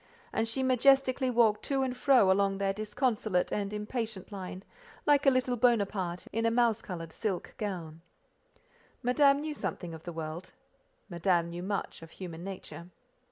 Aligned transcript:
And 0.33 0.47
she 0.47 0.63
majestically 0.63 1.29
walked 1.29 1.61
to 1.65 1.83
and 1.83 1.95
fro 1.95 2.31
along 2.31 2.57
their 2.57 2.73
disconsolate 2.73 3.51
and 3.53 3.71
impatient 3.71 4.31
line, 4.31 4.63
like 5.05 5.27
a 5.27 5.29
little 5.29 5.55
Bonaparte 5.55 6.25
in 6.33 6.43
a 6.43 6.49
mouse 6.49 6.81
coloured 6.81 7.13
silk 7.13 7.53
gown. 7.59 8.01
Madame 9.03 9.41
knew 9.41 9.53
something 9.53 9.93
of 9.93 10.01
the 10.01 10.11
world; 10.11 10.53
Madame 11.07 11.51
knew 11.51 11.61
much 11.61 12.01
of 12.01 12.09
human 12.09 12.43
nature. 12.43 12.89